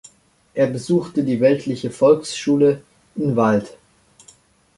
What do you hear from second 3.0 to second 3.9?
in Wald.